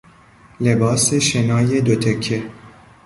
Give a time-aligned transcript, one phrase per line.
[0.59, 2.43] لباس شنای دو تکه